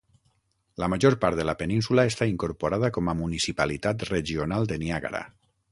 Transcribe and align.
La 0.83 0.87
major 0.93 1.17
part 1.25 1.39
de 1.41 1.45
la 1.49 1.55
península 1.59 2.07
està 2.13 2.29
incorporada 2.33 2.91
com 2.97 3.13
a 3.13 3.17
Municipalitat 3.23 4.11
Regional 4.13 4.71
de 4.73 4.85
Niàgara. 4.87 5.25